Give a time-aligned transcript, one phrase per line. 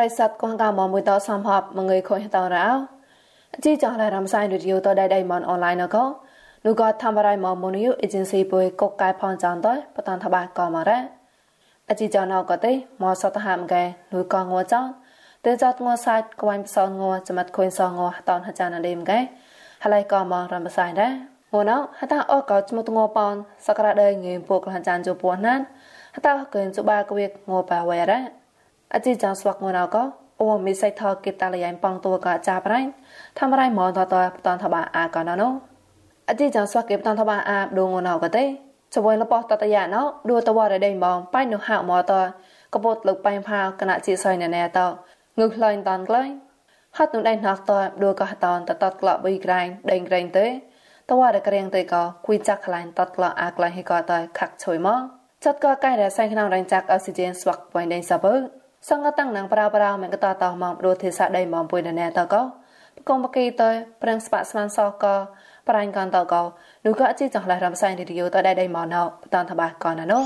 [0.00, 2.68] រិស័តកងកាមមួយតសំហបមងើយខុញតរោ
[3.64, 5.96] ជីចងរំសាយរឌីយោតដៃដៃមនអនឡាញណក
[6.66, 11.00] នោះក៏ធ្វើរៃមមនីយអេเจนស៊ីពុយកកកែផនចានតបតានតបាកមរ៉ា
[11.90, 12.72] អជីចណកតេ
[13.02, 14.80] មកសតហាមកែនោះក៏ងัวចោ
[15.44, 19.18] ទេចតងัวសាច់ក្វាញ់ផ្សងងัวចមាត់ខុញសងងัวតនហចានដេមកែ
[19.84, 21.12] ហើយក៏មករំសាយដែរ
[21.52, 23.34] ងួនហតាអកោចមុតងប៉ន
[23.66, 25.60] សក្តាដេងេពុកលចានជពោះណាន
[26.16, 28.39] ហតាកេនសុបាកវិកងបាវេរ៉ា
[28.95, 30.03] អជីចាស្វកងួនអកោ
[30.41, 32.79] អូមីសៃថកេតាលយ៉ៃប៉ងតួកចាប្រៃ
[33.37, 35.49] ធ្វើរៃមតតបតនថបាអាកណណូ
[36.29, 38.45] អជីចាស្វកេបតនថបាអាដងងួនអកតេ
[38.95, 42.11] ចវយលបតតយ៉ាណោឌូតវរដេម៉ងបៃនុហៅមត
[42.73, 44.79] កពុតលុកបៃផាគណៈជាសៃណែណែត
[45.39, 46.29] ងឹកឡៃតានក្លែង
[46.97, 50.47] ហត់នោះដៃណោតឌូកហតនតតតក្លបីក្រែងដេងក្រែងទេ
[51.09, 55.01] តវ៉ារករៀងទៅក៏គួយចាក់ខ្លាញ់តតក្លោអាក្លាញ់ហេក៏តខាក់ជួយមក
[55.43, 58.35] ចាត់ក៏កែរ៉ែសែងក្នុងរងចាក់អុកស៊ីហ្សែនស្វាក់បុយដេងសាបើ
[58.89, 62.43] សង្កតាំងនឹងប្រាប្រាមកតតមកព្រោះទេសាដៃមកពុយណែតក៏
[62.97, 63.69] បកុំបកីទៅ
[64.01, 65.15] ប្រឹងស្បាក់ស្មានសក៏
[65.69, 66.41] ប្រាញ់កនតក៏
[66.85, 70.19] នោះក៏ជីចង់ឡះរំសែងរីយោទៅដៃដៃមកណោបតនតបាក៏ណណូ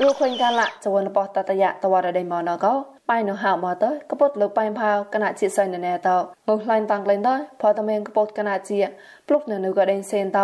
[0.00, 2.72] លោកខុញកាលៈចវនបតតយៈតវរដៃមកណោក៏
[3.08, 6.08] បាយនៅហៅមកទៅកពុតលើបាយផៅគណៈជាសៃណែត
[6.48, 8.80] ងើខ្លាញ់តាំងក្លែងទៅផតមេងកពុតគណៈជា
[9.28, 10.38] ព្លុកនៅនៅក៏ដេញសេនត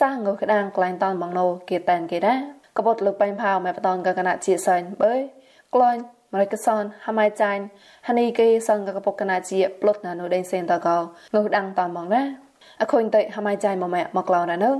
[0.00, 2.38] សាងើក្តាងក្លែងតាន់បងណូគេតែនគេដែរ
[2.76, 5.14] កពុតលើបាយផៅម៉ែបតនក៏គណៈជាសៃបើ
[5.74, 7.62] ក្លាញ់ មរិកសនហមៃចាញ់
[8.08, 10.96] ហនីគេសងកពុកគណៈជាព្លុតនៅនៅដេញសេនតក៏
[11.34, 12.22] ងើដាំងតាន់បងណា
[12.82, 14.70] អខុញតៃហមៃចាយមកម៉ែមកក្លោណានៅ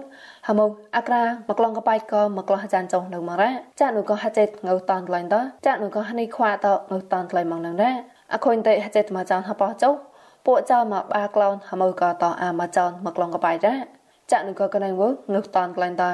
[0.49, 0.61] ហម
[0.97, 7.93] អក្រាមកក្លងកបាយក៏មកក្លោអាចារ្យចុងនៅមករ៉ាចានុក៏ហចេតងើតនក្លែងតចានុក៏ហនេះខ្វាតងើតនក្លែងមកនឹងរ៉ា
[8.35, 9.91] អខុញតៃហចេតមកចានហបោចុ
[10.47, 13.75] ពួកចៅមកបាក្លោនហមក៏តអាមកចនមកក្លងកបាយរ៉ា
[14.33, 16.05] ចានុក៏កណៃវើងើតនក្លែងត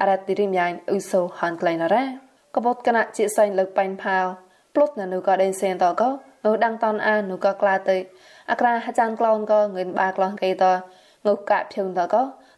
[0.00, 2.04] អរ៉ាទីរីមយ៉ាងអ៊ូសូហានក្លែងរ៉ា
[2.54, 4.26] កបតគណៈជាសែងលើកបាញ់ផាវ
[4.76, 6.08] ព្លុតនៅនោះក៏ដេញសេនតក៏
[6.44, 7.96] នោះដងតនអានោះក៏ក្លាទៅ
[8.50, 10.64] អក្រាអាចារ្យក្លងក៏ងឿនបាក្លងគេត
[11.26, 12.16] ងុកកាភៀងតក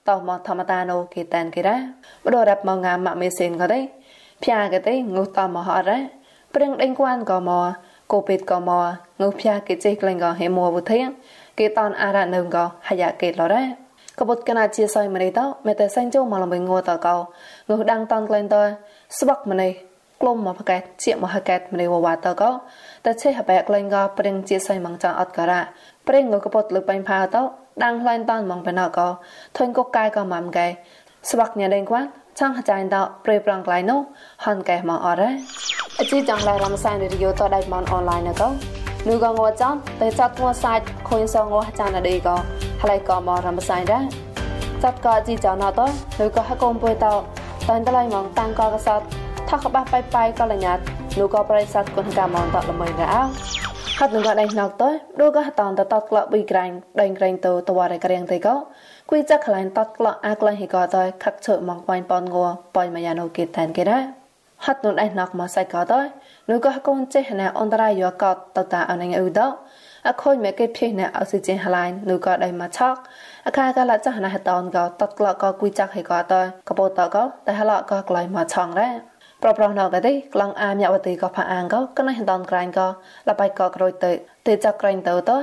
[0.08, 1.76] តមកធម្មតាណូគេតានគេរ៉ា
[2.24, 3.80] បដរ៉ាប់មកងាម៉ាក់មេសេនក៏ទេ
[4.42, 5.98] ផ្យាក៏ទេងុតមកហរ៉ា
[6.54, 7.66] ព្រឹងដេញគួនក៏មក
[8.12, 8.86] កូពេតក៏មក
[9.20, 10.64] ងុផ្យាគេចេះក្លែងក៏ហេមួ
[20.18, 22.50] វធៀងគេតនអារ៉ានឹងក៏ហយ៉ាគេឡរ៉ាកបុតកណាជាសយម្នេះតមេតែសាញ់ចូលមកលំងងតកោងុដាំងតនក្លែងតស្បកម្នេះក្លុំមកផកែជាមកហកែម្នេះវវ៉ាតកោ
[23.04, 25.60] តែឆេះបែកក្លែងក៏ព្រឹងជាសយម៉ងចាអត់ក៏រ៉ា
[26.06, 27.36] ព្រឹងងុកបុតលើបាញ់ផាត
[27.84, 28.98] ដាំងឡែនតានមកបណក
[29.56, 30.66] ធុញកកាយក៏ម៉ាំកែ
[31.30, 32.02] ស្វាក់ញ៉ាដេងគួន
[32.38, 34.00] ចង់ចាញ់តប្រេប្រងក្លៃនោះ
[34.44, 35.30] ហនកែមកអរ៉ា
[36.00, 38.42] អជីចង់ឡៃរំសានរីយោតដៃមនអនឡាញណក
[39.08, 42.36] នូក៏ងួចាន់តែចាត់ងួសាច់ខុញសងួចានដេក៏
[42.82, 44.04] ហើយក៏មករំសានដែរ
[44.82, 45.80] ចាត់ក៏អជីចង់ណត
[46.20, 47.06] នូក៏ហកុំពុយត
[47.68, 49.02] តានតឡៃមកតាំងក៏កសត
[49.48, 50.78] ថាក្បាស់បៃបៃក៏លញ្ញាត
[51.18, 53.22] នូក៏ប្រិស័តគុនកាមនតល្មើរអោ
[53.98, 58.54] ហត់នឹងក៏ដេញណកទៅដូចក៏តន្តតតក្លប៊ីក្រាញ់ដេញក្រែងទៅតវ៉ារក្រៀងទៅក៏
[59.10, 64.02] គួយចាក់ខ្លាញ់តតក្លអាក្លាញ់ហីក៏ទៅខឹកឈើមកបាញ់ប៉នងัวប៉យមកយ៉ានូគេតានគេដែរ
[64.64, 66.00] ហត់នឹងដេញណកមកសៃក៏ទៅ
[66.50, 69.40] នោះក៏កូនចេះណាអន្តរាយយកក៏តតាអនងអ៊ូដ
[70.08, 72.98] អខូនមកគេភេណាអុកស៊ីហ្សែនហឡាញនោះក៏ដៃមកឆក់
[73.46, 78.92] អខាក៏ឡាចាស់ណាហតនក៏តតក្លក៏គួយចាក់ហីក៏ទៅកបោតក៏តែហឡក៏ក្លាញ់មកឆងដែរ
[79.42, 82.86] ប្រប្រណកទេក្លងអាមយកវទីក៏ផាអាងក៏កណៃហតនក្រាញ់ក៏
[83.28, 84.10] លបៃក៏ក្រួយទៅ
[84.46, 85.38] ទេចាក់ក្រាញ់ទៅទៅ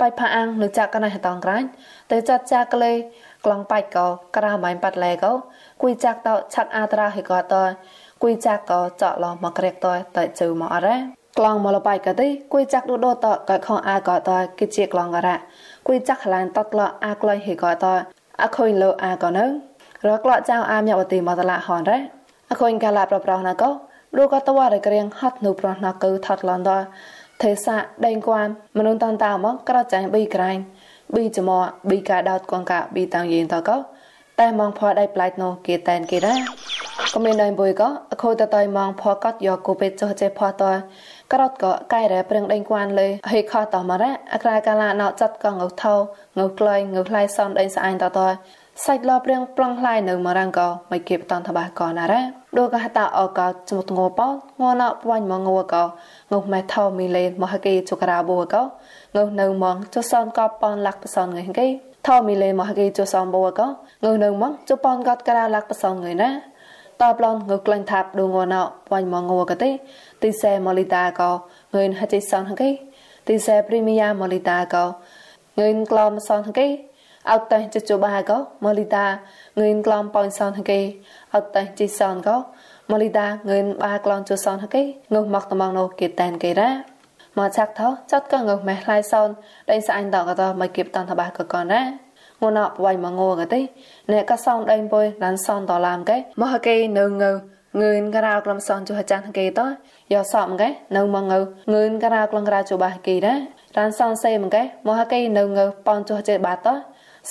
[0.00, 1.66] បៃផាអាងនៅចាក់កណៃហតនក្រាញ់
[2.12, 2.92] ទៅចាត់ចាក់ក្លេ
[3.44, 4.06] ក្លងបាច់ក៏
[4.36, 5.32] ក្រៅម៉ៃប៉ាត់លែក៏
[5.82, 7.62] គួយចាក់ទៅឆាត់អាត្រាហិក៏ទៅ
[8.22, 10.96] គួយចាក់ក៏ចកឡមកក្រែកទៅទៅជើមកអរ៉ា
[11.38, 15.36] ក្លងមកលបៃក៏ទេគួយចាក់ដូដូតក៏ខងអាក៏ទៅគិជាក្លងក៏រ៉ា
[15.86, 17.94] គួយចាក់ខ្លានតក្លអាក្លៃហិក៏ទៅ
[18.42, 19.44] អខុញលោអាក៏នៅ
[20.06, 22.19] រកក្លចៅអាមយកវទីមកតឡាហនរ៉ា
[22.51, 23.69] អខូនកាឡាប្រប្រោណកោ
[24.15, 26.71] លោកក៏តវ៉ារក្រៀងហត់នូប្រណកោថត់ឡនដ
[27.43, 27.75] ទេសា
[28.05, 28.47] ដេងគួម
[28.77, 30.59] មនុនតានតាមកក្រចាញ់ប៊ីក្រាញ់
[31.13, 31.49] ប៊ីចម
[31.89, 33.77] ប៊ីកាដោតកងកាប៊ីតាំងយេងតកោ
[34.39, 36.35] តែมองพอได้ปลายโนเกแตนเกได้
[37.13, 40.77] ก็มีนายบุยก็อโคตะตอยมองพอกัดยอกูเป็ดจอเจพอตอย
[41.31, 45.93] กรอดก็ใกล้แร่เปริงได้กวนเลยเฮคอต่อมาแร่อักรากาลาเนาจัดก็งกเท่า
[46.37, 48.33] งกลอยงกไล่ซ่อนได้สะอายต่อตอย
[48.84, 52.22] សាច់លបរៀងប្លង់ខ្លាយនៅមរងកោមិនគេបតនតបាកោណារ៉ា
[52.58, 54.26] ដូកហតាអកោចមុតងោប៉
[54.60, 55.82] ងោណពួញមកងោកោ
[56.32, 58.62] ងោម៉ែថោមីលេមហកេជុក្រាបូកោ
[59.16, 61.66] ងោនៅមងចសនកោប៉នលាក់បសនងៃគេ
[62.06, 63.66] ថោមីលេមហកេជសនបូកោ
[64.04, 66.30] ងោនៅមងចប៉នកតក្រាលាក់បសនងៃណា
[67.00, 69.70] តបឡនងើក្លែងថាប់ដូងណោពួញមកងោកទេ
[70.22, 71.30] ទីសែម៉ូលីតាកោ
[71.74, 72.70] ងឿនហចេសនហកេ
[73.28, 74.84] ទីសែព្រីមីយ៉ាម៉ូលីតាកោ
[75.58, 76.68] ងឿនក្លំសនហកេ
[77.28, 79.06] អត់តែចចបាក៏ម៉ូលីតា
[79.58, 80.80] ងឿនក្លំប៉ោសនហកេ
[81.34, 82.36] អត់តែជីសនក៏
[82.90, 84.82] ម៉ូលីតាងឿនបាក្លំជសនហកេ
[85.14, 86.70] ងុះមកតំងណូគេតែនគេរ៉ា
[87.38, 89.28] មកឆាក់ថោចាត់ក៏ងើម៉ែខ្លៃសន
[89.70, 91.82] ដេញស្អាញ់តក៏តមកគៀបតាន់តបាក៏កនណា
[92.40, 93.60] ងួនអបវៃមកងួក៏ទេ
[94.12, 97.32] អ្នកក៏សងដេញបុយឡានសនតឡាមកែមកគេនៅងើ
[97.80, 99.60] ងឿនក្រៅក្រុមសនចុះចាស់គេត
[100.12, 101.38] យកសមកែនៅមកងើ
[101.72, 103.38] ងឿនក្រៅក្រុងក្រៅចុះបាគេដែរ
[103.76, 106.68] រានសនសេមកែមកគេនៅងើប៉នចុះចេបាត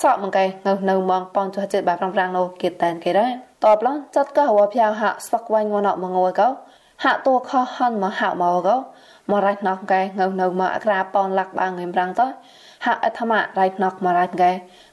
[0.02, 3.32] សក់មកកែនៅនៅមកប៉នចុះចេបាប្រាំប្រាំងនោះគេតែនគេដែរ
[3.66, 6.48] តបឡងចាត់ក៏ហៅផ្យាវហាក់ស្វកវ៉ាញ់ងួនអបមកងួក៏
[7.04, 8.76] ហាក់តួខហហន់មកហាក់មកក៏
[9.30, 12.22] មករ៉ៃណោះកែនៅនៅមកក្រាប៉នលាក់បាងងឹមរាំងត
[12.86, 14.52] ហាក់អធមរ៉ៃណោះមករ៉ៃកែ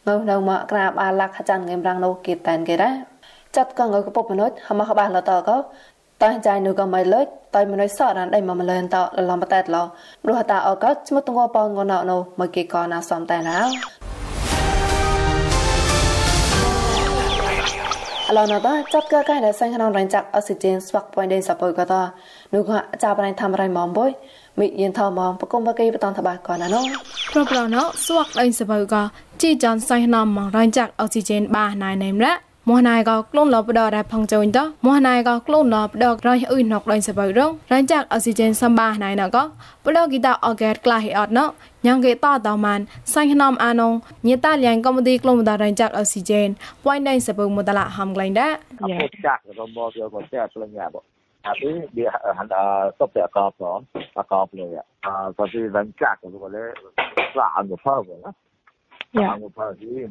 [0.09, 2.95] នៅនៅមកក្រាបាលាក់ចាន់ងឹមរាំងនោះគេតែនគេដែរ
[3.57, 5.57] ចាត់ក៏ងើកពុបមនុស្សហមះបាឡតក៏
[6.23, 7.21] តើចៃនូក៏មិនលើ
[7.57, 8.97] តើមនុស្សសរានដៃមកមលនត
[9.29, 9.77] លំបតែតឡ
[10.23, 14.06] ព្រោះតាអកស្មុតងប៉ងងណោនោះមកគេក៏ណាសំតែណា
[18.29, 21.95] អឡណតចាត់ក៏កែដែលសាញ់ក្នុងរញ្ចាក់អក់ស៊ីហ្សែនស្វាក់ point ដេសពុយក៏ត
[22.55, 24.11] នោះក៏ចាប់បានធ្វើរៃមកបុយ
[24.59, 26.85] មីយិនថមបកុំបកេបតនតបាក៏ណានោះ
[27.33, 29.03] ប្រប្រណោស្វាក់ដេសពុយក៏
[29.43, 30.27] ជីចាន់សាញ់ក្នុង
[30.57, 32.33] រញ្ចាក់អក់ស៊ីហ្សែនបាណៃណេមរ៉ា
[32.71, 39.43] មោះណៃក៏ក្លូនលបដរ៉ែផងចូលតមោះណៃក៏ក្លូនលបដរយអ៊ុយណុកដៃសបៃរងរ៉ាញ់ចាក់អុកស៊ីហ្សែនសំបាណៃណក៏
[39.85, 41.41] បដគីតាអកែតក្លាហីអត់ណ
[41.87, 42.81] ញ៉ាងគេតតម៉ាន
[43.15, 43.93] សាញ់ណំអានង
[44.29, 46.49] ញេតាលៀងកុំទីក្លូនដរ៉ាញ់ចាក់អុកស៊ីហ្សែន
[46.85, 48.53] ပွိုင်းដៃសបៃមតឡាហំក្លែងដែរ
[48.91, 50.97] យ៉ាចាក់រំបោយកក៏ចាក់ផ្លឹងយ៉ាប
[51.47, 53.79] tapi dia ada stop ya kap lo
[54.19, 54.83] kap lo ya
[55.39, 56.75] tapi dan cak tu boleh
[57.39, 58.35] lah anu apa lah
[59.15, 60.11] ya anu apa sih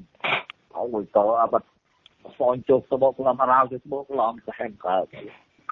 [0.72, 1.75] aku tahu apa ស្បងជុក
[2.40, 4.98] សបកឡំរោទៅសបកឡំទៅហែងកើ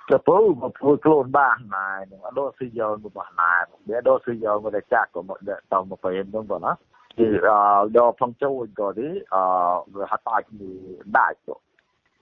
[0.09, 3.51] ទៅពូមកធ្វើខ្លួនបានណានឹងអត់ស៊ីយកមកណា
[3.89, 5.39] វាដល់ស៊ីយកមកតែចាក់ក៏មក
[5.71, 6.71] តមកពេលនោះបងណា
[7.19, 7.49] គឺអ
[7.95, 9.35] យកផងចូលក៏ទីអ
[9.93, 10.79] វាហត់តាជំនួយ
[11.17, 11.55] ដាច់ទៅ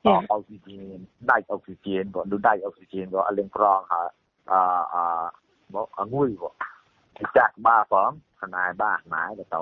[0.06, 0.98] អអុកស៊ីហ្សែន
[1.30, 4.10] ដាច់អុកស៊ីហ្សែនក៏ដូចដាច់អុកស៊ីហ្សែនក៏អលឹងប្រងហើយ
[4.52, 4.54] អ
[4.94, 4.96] អ
[5.74, 6.50] មកអងុយក៏
[7.38, 8.12] ចាក់បាផង
[8.42, 9.60] ខ្នាយបាខ្នាយទៅ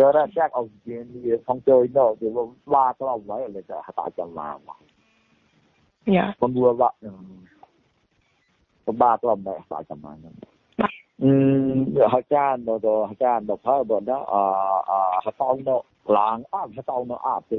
[0.00, 3.48] តអស់មក Kira chắc ông chuyện gì phong chơi đâu thì lo ba cái ông ấy
[3.48, 4.74] là cái hạt chân làm mà.
[6.06, 6.32] Dạ.
[6.40, 6.94] Con đua bạn
[8.86, 10.16] con ba cái ông ấy hạt chân làm.
[11.18, 14.44] Ừm, hạt chân nó đó hạt chân nó phải bọn đó à
[14.94, 17.58] à hạt tao nó làng à hạt tao nó à thì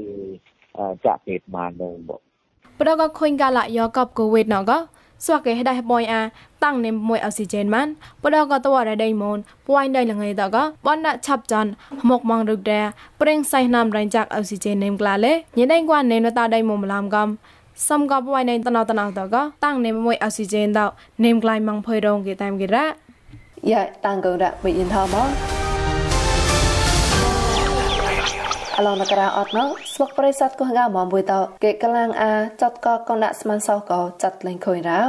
[0.72, 1.86] à chặt thịt mà nó
[2.80, 4.72] ប្រដកខុញកាលយកកបកូវីដណក
[5.24, 6.22] ស្វាកេដៃបយអា
[6.64, 7.88] តាំងនេមួយអុកស៊ីហ្សែនម៉ាន
[8.22, 11.70] បដកតវរដៃមូនពួយដៃលងៃតកបនដាក់ឆាប់ចាន់
[12.10, 12.86] មកម៉ងរុកដែរ
[13.20, 17.28] ប្រេងសៃណាំរៃចាក់អុកស៊ីហ្សែននេមក្លាលេញដៃគួននេនតដៃមុំឡាំកំ
[17.88, 20.80] សំកបួយនៃតណតណតកតាំងនេមួយអុកស៊ីហ្សែនត
[21.24, 22.86] នេមក្លាយម៉ងភុយរងគេតាមគេរ៉ា
[23.70, 25.51] យ៉ាតាំងកងរ៉ាវិយិនថមក
[28.86, 29.64] ឡងនករ៉ាអត់ណោ
[29.94, 31.34] ស្វកប្រិស័តកោះងាមកមួយត
[31.64, 32.32] គេកលាំងអា
[32.62, 35.00] ចាត់កកកដាក់ស្មានសោកោចាត់លេងខុយរោ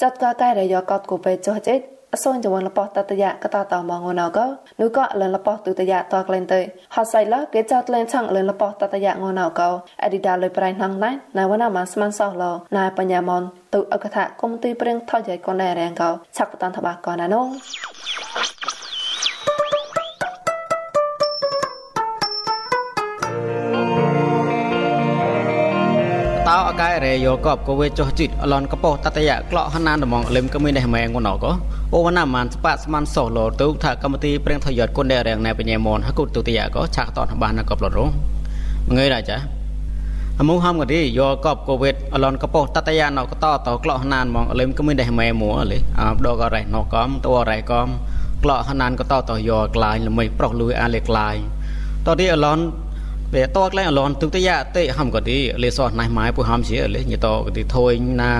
[0.00, 1.76] ចាត់កកែរយកកតគូពេចុះចេ
[2.14, 4.38] អសូនចវនលបតតយៈកតតមងណក
[4.80, 6.60] នោះក៏លនលបទុតយៈតក្លែងទៅ
[6.94, 9.60] ហត់សៃឡគេចាត់លែងឆាំងលនលបតតយៈងណក
[10.02, 12.44] អឌីដាលុយប្រៃណងណៃណៅវណាមកស្មានសោះឡ
[12.76, 13.42] ណៃបញ្ញាមន
[13.74, 16.02] ទុអកថាគុំទីព្រៀងថយយកនរែងក
[16.36, 17.48] ឆាក់បតនតបាកណានង
[26.68, 31.44] អកែរេយោកបកវេចុះជីតអឡនកពោតតយៈក្លោហណានដំងលឹមក៏មានដែរម៉ែងងណក
[31.94, 38.10] អូវណាមានស្បាស្មានសោះលោទុថាកម្មទីព្រៀងថយតគុនដែររៀងណែបញ្ញាមនហគុទុតយៈក៏ឆាក់តនបានកបលរង
[38.96, 39.36] ងើយរាចា
[40.38, 47.88] អមូហំកទីយកកបកវេអឡនកពោតតយៈណកតតក្លោហណានមកលឹមក៏មានដែរម៉ែមួលេអបដករ៉ៃណកំតវរ៉ៃកំ
[48.42, 51.36] ក្លោហណានក៏តតយកក្លាយល្មីប្រុសលួយអាលេក្លាយ
[52.06, 52.58] តទីអឡន
[53.32, 58.32] ពេលតក្លែងអឡនទុកតយ៉ាតេហំក៏ទីលេសោះណៃម៉ៃពុហំជាលេញតក៏ទីថួយណា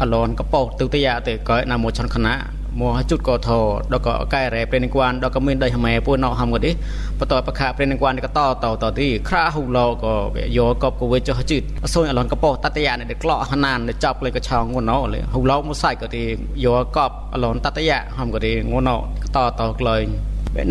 [0.00, 3.49] អឡនកបោទុកតយ៉ាតេក៏ណាមួយឆនខណៈ មកជុតក៏ថ
[3.91, 6.71] ដល់ក៏កែរ៉ែព្រេនឹងគួនដល់ក៏មានដៃម៉ែពួនណោហំក៏ទី
[7.19, 10.13] បតបខាព្រេនឹងគួនក៏តតតទីខ្រាហ៊ូឡក៏
[10.57, 16.23] យកកបក៏វាចុះជិតអសូនអឡនកបោតតយ៉ានេះក្លោះណានចាប់លេក៏ឆောင်းងួនណោលេហ៊ូឡមកសាច់ក៏ទី
[16.65, 18.97] យកកបអឡនតតយ៉ាហំក៏ទីងួនណោ
[19.35, 20.05] តតក្លែង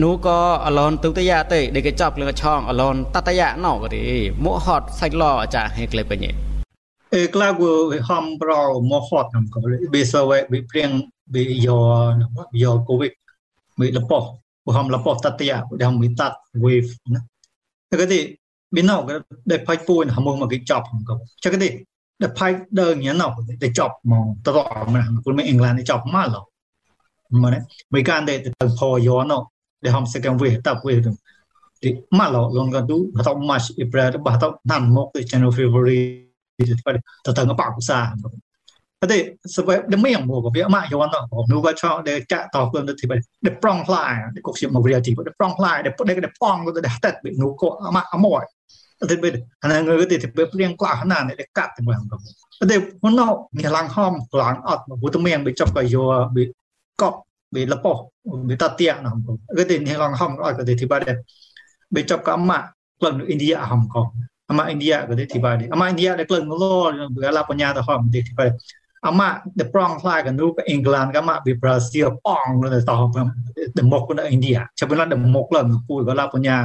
[0.03, 4.03] នោះក៏អឡនទុតយ៉ាទេដែលគេចាប់លឹងឆងអឡនតតយ៉ាណោក៏ទេ
[4.45, 6.31] មកហត់សាច់ឡអាចាហេក្លេបញេ
[7.15, 7.71] អេក្លាគូ
[8.09, 9.59] ហំប្រោមកហត់නම්ក៏
[9.95, 11.14] បេសវេបិព្រៀងបិយោយោកូវិកបិលពោះហំល
[15.06, 17.22] ពោះតតយ៉ាដែលហំតាត់ wave ណា
[17.90, 18.20] តែក៏ទេ
[18.76, 19.14] បិណោក៏
[19.52, 21.70] ដែលផាច់ពួនហមមកគេចាប់ហំក៏ចឹងក៏ទេ
[22.22, 23.28] ដែលផាច់ដើញណោ
[23.64, 24.58] ដែលចាប់មកតត
[24.94, 26.38] មកគុលមិនអង់គ្លេសចាប់មកឡ
[27.42, 27.62] មកនេះ
[27.94, 29.40] មិនកានដែលទៅផយោណោ
[29.86, 31.14] để hom second wave tập wave dum
[31.82, 36.02] di malo long ga du atau march april atau nan mok di january february
[36.58, 38.45] di pada tata ngapa sa ទេស
[39.06, 41.12] បដមៀងមកវាមកយន់
[41.52, 43.06] នោះក៏ឆោដែលចាក់តខ្លួនទៅទី
[43.46, 44.12] ដែលប្រងផ្លាយ
[44.46, 45.94] ក៏ខ្ញុំមករៀនទីដែលប្រងផ្លាយដែល
[46.26, 47.10] ដែលប៉ងទៅដែលតែ
[47.42, 48.44] នោះក៏មកអមក
[49.12, 49.32] ទៅពេល
[49.62, 52.18] អានឹងទៅទីពេលព្រៀងក្លាស់ណាដែលកាត់ទៅមកក៏
[52.72, 56.44] តែមិនណោនេះឡើងហមឡើងអត់មកទៅមៀងវាចប់ក៏យកវា
[57.02, 57.18] កប់
[57.56, 57.98] វាលពោះ
[58.50, 59.12] វាតាទៀណា
[59.58, 61.04] ក៏ទីនេះឡើងហមអត់ក៏ទីទីបាត់
[61.96, 62.62] វាចប់ក៏មក
[63.00, 64.04] ក្លងនៅឥណ្ឌាហមក៏
[64.48, 66.94] ama India ko de tibadi ama India de kleng lo
[67.38, 68.22] la panya to hom de
[69.06, 72.94] tibadi ama the prong fly ka nu England ka ma bi Brazil pong lo to
[72.96, 73.12] hom
[73.76, 76.58] de mok na India chabela de mok la pu ko la panya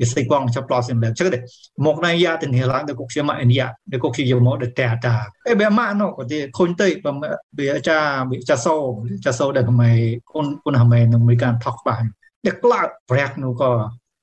[0.00, 1.38] វាស្អីកងចាប់ប្លោសិមដែរចឹងទេ
[1.86, 5.14] មកណៃយ៉ាទៅនេះឡើងទៅគុកជាមកឥណ្ឌាទៅគុកជាយកមកទៅតែតា
[5.48, 7.98] អេបែម៉ាណូក៏ទីខុញទៅបើអាចា
[8.30, 8.74] វាចាសូ
[9.24, 10.02] ចាសូដែលកម្ពុជា
[10.32, 12.04] គុនគុនហមែនឹងមានការថកបាន
[12.44, 13.70] តែក្លាត់ប្រាក់នោះក៏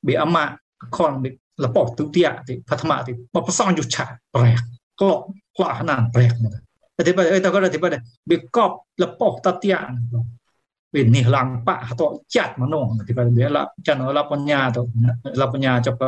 [0.07, 0.45] វាអម៉ា
[0.97, 1.11] ខន
[1.65, 4.05] របស់ទុតិយទីបឋមទីបបសងយុឆា
[4.35, 4.59] ប្រែក
[4.99, 5.19] ក្លោក
[5.57, 12.01] ក្លោះណានប្រែកមកតែបើអីតក៏តែបើវាកប់របស់តតិយវានេះឡើង បាក់ត
[12.35, 14.81] ចាត់មនោទីបើវាឡាចានឡាបញ្ញាទៅ
[15.41, 15.99] ឡាបញ្ញាចាប់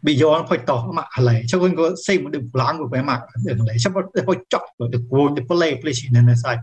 [0.04, 3.32] ប៊ីយ៉នផុចតោះមកហឡៃចឹងក៏សេមទៅប្លង់ក៏បែមកហ
[3.68, 3.92] ឡៃចាំ
[4.28, 6.60] ផុចចក់ទៅគួនទៅប្លេប្លេស៊ីនៅសាច់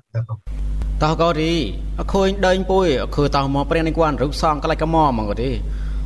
[1.04, 1.54] តោះក៏រី
[2.00, 5.52] អខូនដេញពុយគឺតោះមកព្រៀងនេះគាត់រុកសងកលៃកមមកក៏ទី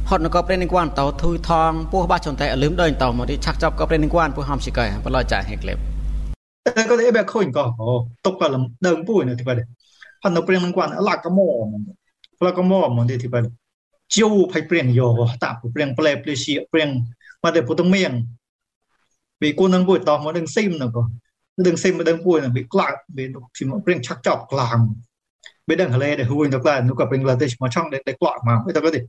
[0.10, 5.95] ហត់នក៏ព្រេងគួនតោធុយថងពោះបាចន្តែលឹមដេញតោមកទីឆាក់ចាប់ក៏ព្រេងគួនពោះហំសិកែបលចាហេក្លេប
[6.90, 7.66] ក៏ទេបែខូនក៏
[8.26, 9.60] តុកក៏លំដើមពុយនៅទីបាត់
[10.24, 11.40] ហត់នៅព្រេងគួនឡាកម
[12.46, 13.48] ឡាកមមកទីបាត់
[14.18, 15.08] ជួផៃព្រៀងយោ
[15.44, 16.90] តាព្រៀងប្លែប្លេសៀព្រៀង
[17.44, 18.12] មកតែពុតមៀង
[19.42, 21.04] ពីគូនឹងពុយតោមកនឹងស៊ីមនៅក៏
[21.66, 23.24] នឹងស៊ីមមកដឹងពុយនៅពីក្លាក់ពី
[23.56, 24.80] ពីព្រៀងឆាក់ចាប់ក្លាំង
[25.68, 29.00] ពេលដឹងហលេដែលហួយទៅក្លានោះក៏ព្រៀងឡាទេមកឆងដែលក្លាក់មកទៅក៏ទេ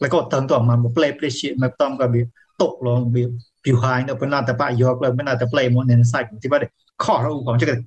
[0.01, 2.22] แล้วก็เติมตัวมันมาเปลย์เปลย์ชีมาต้อมกับบี
[2.62, 3.22] ตกลงบี
[3.63, 6.72] ผิวหายเนี่ยเป็นนาแต่ปะยกเลยเป็นนาแต่เปลย์มันในไซต์ที่ว่าเด็ก
[7.03, 7.84] ข้อเราอูของจักรดิ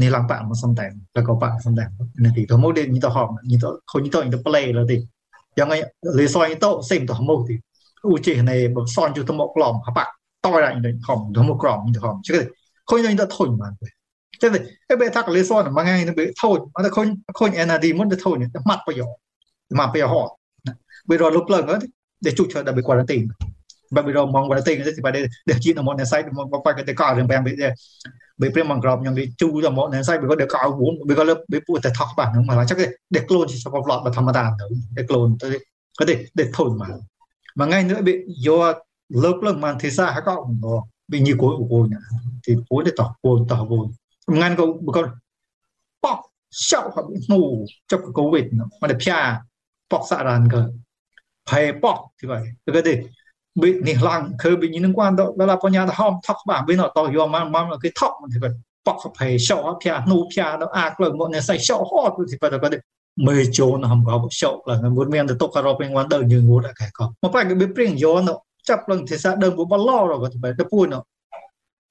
[0.00, 1.88] นี่ลังปากมาสำแดงแล้วก็ปากสำแดง
[2.22, 4.96] นี่ตีตัวโมเดลนี่ตัวหอมนี่ตัวคนนี่ตัวนี่ตัวเปลย์แล้วดิ
[5.58, 5.74] ยังไง
[6.14, 7.54] เลเซอร์นี่ตัวเซ็งตัวโมดิ
[8.08, 10.74] ឧជានៃបំសនយុទ្ធមកក្លំហបាតរញ
[11.06, 13.49] ខំទៅមកក្រំទៅខំជិះខុញទៅធុញបានចឹងឯបែថាកលេសនមួយថ្ងៃទៅ ធុញអត់ខុញ
[17.39, 18.35] ខុញ NRD មុនទៅធុញ
[18.69, 19.05] ម៉ាត់ប្រយោ
[19.79, 20.31] ម៉ាត់ប្រយោហត់
[21.09, 21.63] បើរលុបឡើង
[22.25, 23.25] ទៅជុកឈើដល់ quarantine
[23.95, 25.09] បើវារមង quarantine ទៅបើ
[25.49, 27.55] ដែលជានៅមកនៅ site មកបាក់ទៅកោរឿងបែបនេះ
[28.41, 32.77] បើព្រាមមកក្របខ្ញុំជូទៅមកនៅ site បើក៏ដល់កោវូនបើក៏លើបើពួកតែថោះបាត់ហ្នឹងមកចឹង
[33.15, 34.65] ដែល clone ជាសព plot ធម្មតាទៅ
[34.97, 35.47] ដែល clone ទៅ
[35.99, 36.93] ក៏ទេដែលធុញមក
[37.55, 38.73] mà ngay nữa bị do
[39.09, 41.97] lớp lớp mà thì sao hay có nó bị như cối của cô nhỉ
[42.47, 43.91] thì cối để tỏ cồn tỏ cồn
[44.27, 45.09] ngăn câu con
[46.01, 46.19] bọc
[46.51, 48.43] sau họ bị ngủ trong cái covid
[48.81, 49.15] mà để pia
[49.89, 50.67] bọc xạ đàn cơ
[51.49, 52.43] phải bọc thì vậy
[52.73, 52.91] cái gì
[53.55, 56.61] bị nỉ lăng khơi bị những quan đó đó là bọn nhà hom thóc bà
[56.67, 58.49] bên nó tàu yo mà mà là cái thóc thì phải
[58.85, 62.37] bọc phải sọ pia nu pia nó ác rồi bọn này sai sọ hot thì
[62.41, 62.79] phải có được
[63.15, 66.23] mười chỗ nó không có sọ là nó muốn men tốc cà bên quan đời
[66.23, 68.33] như ngủ đã cái có mà phải cái bị prieng yo nó
[68.63, 71.03] chấp lần thì sẽ đơn của bao lo rồi thì phải cái pun nó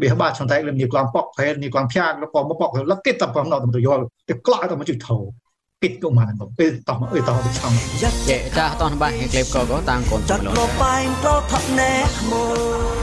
[0.00, 5.16] បៀបាសចន្ទតែលឹមនេះក្លងប៉កផែនេះក្លងភៀកแล้วก็មកប៉កលឹកគេតែបំណោទៅយកទៅក្លាទៅមកជិះធោ
[5.82, 8.10] កិច្ចកុំបានមកពេលតោះមកអើតោះទៅឆំយ៉ា
[8.58, 11.92] ចាតោះបាសហេក្លេបក៏ក៏តាំងកូនចាត់មកបែងក្លោថាប់ណែ
[12.30, 13.02] មក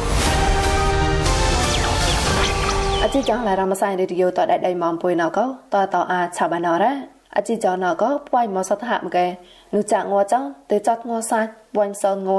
[3.03, 5.39] អជីចងឡារមសៃរីឌីយោតដៃដៃមកពុយណក
[5.73, 9.26] តតអាឆាបាណរ៉ា អជីចងណកពួយមកសតហមកែ
[9.74, 12.30] នុចាក់ងចងទៅចាត់ងសាច់វាញ់សងង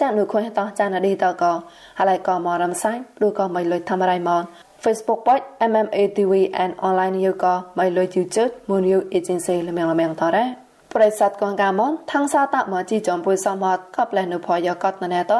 [0.00, 1.44] ចាក់នុខុញតចាណឌីតក
[1.98, 4.42] ហើយក៏មករំសាច់ព្រោះក៏មិនលុយធ្វើរៃមក
[4.84, 10.44] Facebook page MMA TV and online យោក៏មិនលុយជឿជិតមួយយូ agency លមៀងលមៀងតរ៉ា
[10.94, 15.32] ប្រិស័តកងកាមនថងសាតមកជីចំពុយសមតកប្លែនៅផយកតណែត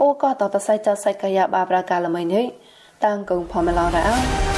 [0.00, 2.44] អូក៏តតសៃចសៃកាយាបាប្រាកាលមិននេះ
[3.04, 4.51] តាំងកងផមឡរ៉ា